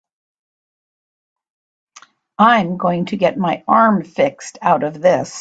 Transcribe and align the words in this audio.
I'm 2.39 2.75
gonna 2.77 3.03
get 3.03 3.37
my 3.37 3.63
arm 3.67 4.03
fixed 4.03 4.57
out 4.63 4.81
of 4.81 4.99
this. 4.99 5.31